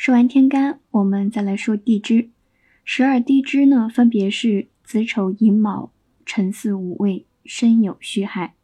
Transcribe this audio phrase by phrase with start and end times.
[0.00, 2.30] 说完天干，我们再来说地支。
[2.86, 5.92] 十二地支呢，分别是子丑寅卯
[6.24, 8.54] 辰巳午未申酉戌亥，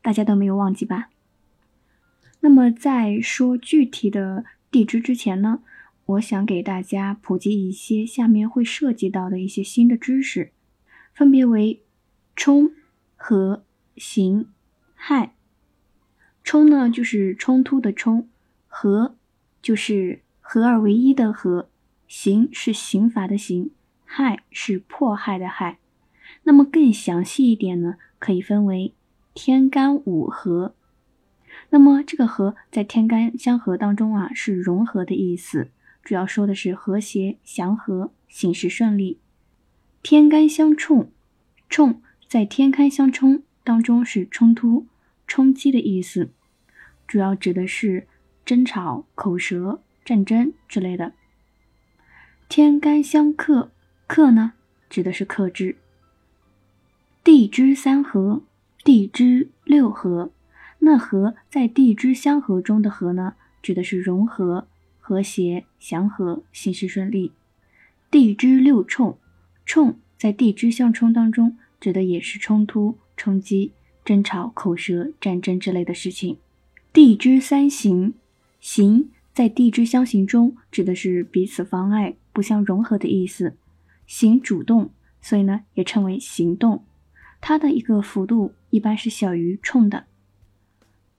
[0.00, 1.10] 大家都没有忘记吧？
[2.38, 5.64] 那么在说具体的地支之前呢，
[6.06, 10.52] 我想给大家普及一些下面会涉及到的一些新的知识，
[11.12, 11.82] 分别为
[12.36, 12.70] 冲、
[13.16, 13.64] 和、
[13.96, 14.46] 刑、
[14.94, 15.34] 亥。
[16.44, 18.28] 冲呢，就是冲突的冲；
[18.68, 19.16] 和
[19.60, 20.20] 就是。
[20.50, 21.68] 合二为一的合，
[22.06, 23.70] 刑是刑罚的刑，
[24.06, 25.76] 害是迫害的害。
[26.44, 28.94] 那么更详细一点呢，可以分为
[29.34, 30.74] 天干五合。
[31.68, 35.68] 那么这个合在天干相合当中啊，是融合的意思，
[36.02, 39.18] 主要说的是和谐祥和，行事顺利。
[40.02, 41.12] 天干相冲，
[41.68, 44.86] 冲在天干相冲当中是冲突、
[45.26, 46.30] 冲击的意思，
[47.06, 48.06] 主要指的是
[48.46, 49.82] 争吵、口舌。
[50.08, 51.12] 战争之类的，
[52.48, 53.70] 天干相克，
[54.06, 54.54] 克呢
[54.88, 55.76] 指的是克制。
[57.22, 58.42] 地支三合，
[58.82, 60.32] 地支六合，
[60.78, 64.66] 那合在地支相合中的合呢，指的是融合、
[64.98, 67.32] 和谐、祥和、行事顺利。
[68.10, 69.18] 地支六冲，
[69.66, 73.72] 冲在地支相冲当中，指的也是冲突、冲击、
[74.06, 76.38] 争吵、口舌、战争之类的事情。
[76.94, 78.14] 地支三刑，
[78.58, 79.10] 刑。
[79.38, 83.56] 在地支相刑中，指的是彼此妨碍、不相融合的意思。
[84.04, 86.84] 行主动，所以呢也称为行动。
[87.40, 90.06] 它的一个幅度一般是小于冲的。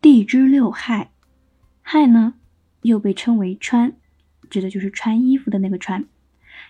[0.01, 1.11] 地支六害，
[1.81, 2.33] 害呢
[2.81, 3.95] 又被称为穿，
[4.49, 6.03] 指的就是穿衣服的那个穿。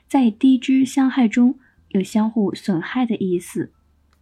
[0.08, 3.72] 在地支相害中有相互损害的意思，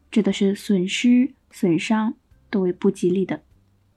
[0.09, 2.13] 指的是损失、损伤
[2.49, 3.43] 都为不吉利的。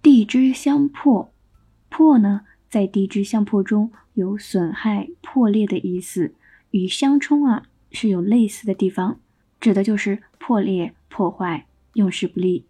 [0.02, 1.32] 地支相破，
[1.88, 2.40] 破呢？
[2.70, 6.32] 在地支相破中有损害、破裂的意思，
[6.70, 9.18] 与相冲啊是有类似的地方，
[9.60, 12.64] 指的就是破裂、破坏、用事不利。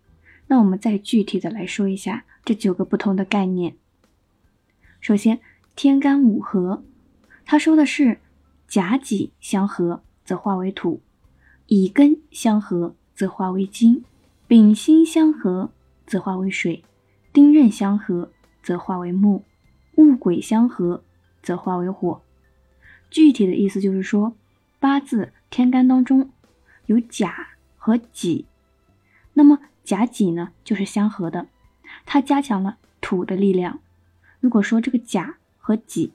[0.46, 3.76] 那我们再具体的来说一下这九个不同的概念。
[5.00, 5.38] 首先，
[5.76, 6.82] 天干五合，
[7.44, 8.18] 他说的是
[8.66, 11.02] 甲己相合则化为土，
[11.66, 14.02] 乙庚相合则化为金，
[14.48, 15.70] 丙辛相合
[16.06, 16.82] 则化为水，
[17.32, 18.32] 丁壬相合
[18.62, 19.44] 则化为木。
[19.96, 21.02] 戊癸相合，
[21.42, 22.22] 则化为火。
[23.10, 24.34] 具体的意思就是说，
[24.78, 26.30] 八字天干当中
[26.86, 28.46] 有甲和己，
[29.34, 31.48] 那么甲己呢就是相合的，
[32.06, 33.80] 它加强了土的力量。
[34.38, 36.12] 如果说这个甲和己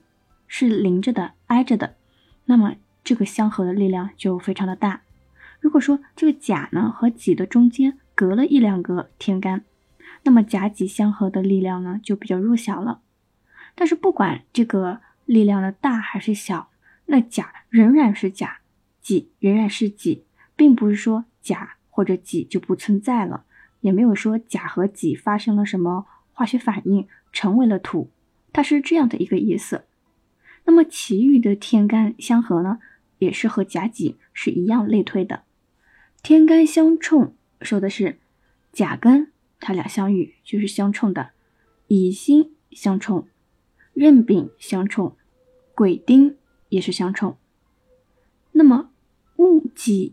[0.48, 1.96] 是临着的、挨着的，
[2.46, 5.02] 那么这个相合的力量就非常的大。
[5.60, 9.64] 如果说这个甲呢和己的中间隔了一两个天干，
[10.22, 13.00] 那么甲己相合的力量呢就比较弱小了。
[13.76, 16.70] 但是不管这个力量的大还是小，
[17.04, 18.58] 那甲仍然是甲，
[19.00, 20.24] 己仍然是己，
[20.56, 23.44] 并不是说甲或者己就不存在了，
[23.82, 28.10] 也没有说甲和己发生了什么化学反应成为了土，
[28.52, 29.84] 它是这样的一个意思。
[30.64, 32.78] 那么其余的天干相合呢，
[33.18, 35.44] 也是和甲己是一样类推的。
[36.22, 38.18] 天干相冲说的是
[38.72, 41.30] 甲跟它俩相遇就是相冲的，
[41.86, 43.28] 乙辛相冲。
[43.96, 45.16] 壬丙相冲，
[45.74, 46.36] 癸丁
[46.68, 47.38] 也是相冲。
[48.52, 48.90] 那么
[49.36, 50.12] 戊己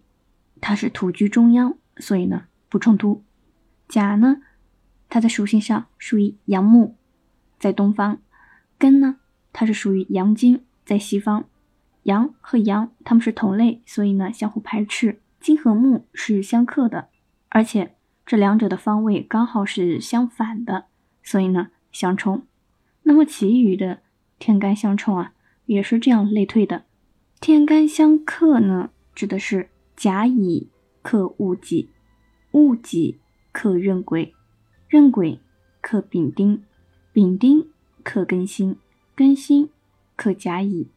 [0.61, 3.21] 它是土居中央，所以呢不冲突。
[3.89, 4.41] 甲呢，
[5.09, 6.95] 它在属性上属于阳木，
[7.59, 8.19] 在东方；
[8.79, 9.17] 庚呢，
[9.51, 11.43] 它是属于阳金，在西方。
[12.03, 15.19] 阳和阳它们是同类，所以呢相互排斥。
[15.41, 17.09] 金和木是相克的，
[17.49, 17.95] 而且
[18.25, 20.85] 这两者的方位刚好是相反的，
[21.21, 22.47] 所以呢相冲。
[23.03, 24.01] 那么其余的
[24.39, 25.33] 天干相冲啊，
[25.65, 26.85] 也是这样类推的。
[27.41, 30.69] 天干相克呢，指的是甲乙
[31.01, 31.89] 克戊己，
[32.51, 33.19] 戊己
[33.51, 34.33] 克壬癸，
[34.87, 35.39] 壬癸
[35.81, 36.63] 克丙丁，
[37.11, 37.67] 丙丁
[38.03, 38.77] 克庚辛，
[39.15, 39.69] 庚辛
[40.15, 40.87] 克甲乙。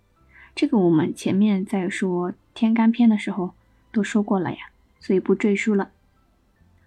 [0.55, 3.55] 这个我们前面在说天干篇的时候
[3.93, 4.59] 都说过了呀，
[5.01, 5.91] 所以不赘述了。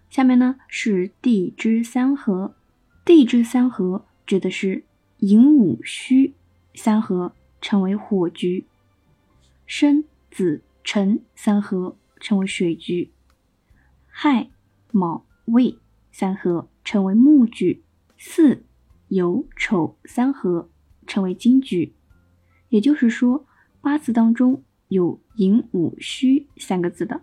[0.08, 2.54] 下面呢是地支三合，
[3.04, 4.84] 地支三合指的是。
[5.20, 6.34] 寅午戌
[6.74, 8.64] 三合称为火局，
[9.66, 13.10] 申子辰三合称为水局，
[14.06, 14.48] 亥
[14.90, 15.78] 卯未
[16.10, 17.82] 三合称为木局，
[18.16, 18.62] 巳
[19.10, 20.70] 酉丑三合
[21.06, 21.92] 称为金局。
[22.70, 23.44] 也就是说，
[23.82, 27.20] 八字当中有寅午戌三个字的，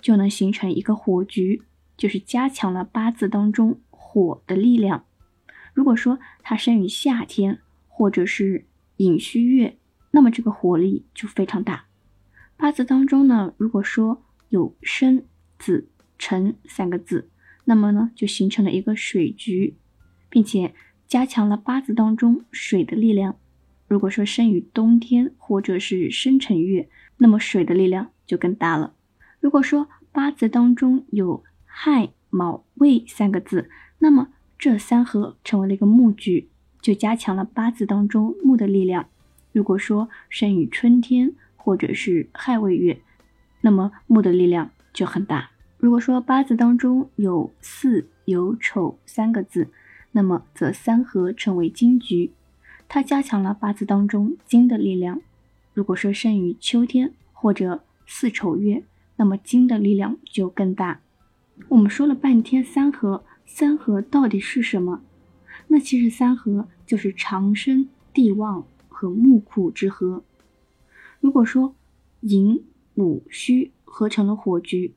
[0.00, 1.62] 就能形成一个火局，
[1.96, 5.04] 就是加强了八字当中火的力量。
[5.80, 8.66] 如果说他生于夏天，或者是
[8.98, 9.78] 寅戌月，
[10.10, 11.86] 那么这个火力就非常大。
[12.58, 15.24] 八字当中呢，如果说有申、
[15.58, 15.88] 子、
[16.18, 17.30] 辰三个字，
[17.64, 19.78] 那么呢就形成了一个水局，
[20.28, 20.74] 并且
[21.08, 23.36] 加强了八字当中水的力量。
[23.88, 28.92] 如果说生于冬天或者是生辰月，那么水的力量就更大了。
[29.40, 34.28] 如果说八字当中有亥、卯、未三个字，那么
[34.60, 36.50] 这三合成为了一个木局，
[36.82, 39.08] 就加强了八字当中木的力量。
[39.52, 43.00] 如果说生于春天，或者是亥未月，
[43.62, 45.52] 那么木的力量就很大。
[45.78, 49.68] 如果说八字当中有巳、有丑三个字，
[50.12, 52.32] 那么则三合成为金局，
[52.86, 55.22] 它加强了八字当中金的力量。
[55.72, 58.82] 如果说生于秋天或者巳丑月，
[59.16, 61.00] 那么金的力量就更大。
[61.68, 65.02] 我们说了半天三合，三合到底是什么？
[65.66, 70.22] 那其实三合就是长生、地旺和木库之合。
[71.18, 71.74] 如果说
[72.20, 72.64] 寅
[72.94, 74.94] 午戌合成了火局，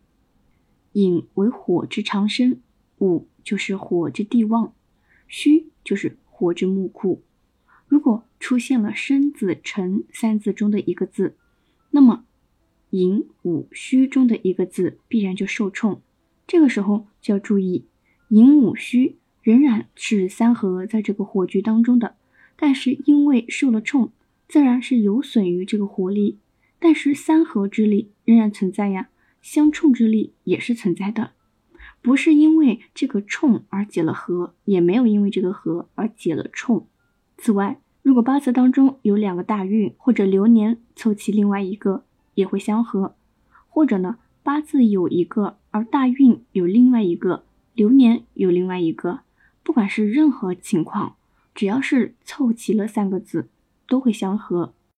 [0.94, 2.62] 寅为火之长生，
[3.00, 4.74] 午就是火之地旺，
[5.28, 7.24] 戌就是火之木库。
[7.88, 11.36] 如果出现了申子辰三字中的一个字，
[11.90, 12.24] 那么
[12.92, 16.02] 寅午戌中的一个字必然就受冲。
[16.48, 17.86] 这个时候就要注意，
[18.30, 22.16] 寅午戌仍然是三合在这个火局当中的，
[22.56, 24.12] 但是因为受了冲。
[24.48, 26.38] 自然是有损于这个火力，
[26.78, 29.10] 但是三合之力仍然存在呀，
[29.42, 31.32] 相冲之力也是存在的，
[32.04, 36.86] 不是因为这个冲而解了合，也没有因为这个合而解了冲。
[37.38, 42.04] 此外，如果八字当中有两个大运或者流年凑齐另外一个，
[42.36, 43.16] 也会相合；
[43.68, 49.22] 或者呢，八字有一个而大运有另外一个，流年有另外一个，
[49.64, 51.16] 不管是任何情况，
[51.56, 53.50] 只要是凑齐了三个字。
[53.86, 54.74] 都会相合。